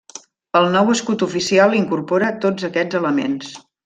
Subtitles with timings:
[0.59, 3.53] El nou escut oficial incorpora tots aquests elements.